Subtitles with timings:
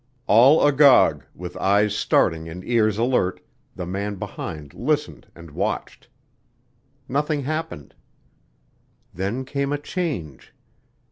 [0.25, 3.39] All agog, with eyes starting and ears alert,
[3.75, 6.07] the man behind listened and watched.
[7.07, 7.93] Nothing happened.
[9.13, 10.53] Then came a change.